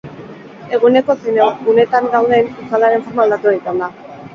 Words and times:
Eguneko 0.77 1.17
zein 1.25 1.39
unetan 1.75 2.11
gauden, 2.17 2.53
itzalaren 2.65 3.09
forma 3.09 3.31
aldatu 3.31 3.57
egiten 3.59 3.85
da. 3.89 3.97